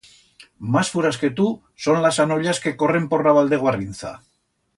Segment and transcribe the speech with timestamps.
[0.75, 1.45] Mas furas que tu
[1.85, 4.13] son las anollas que corren por la val de Guarrinza.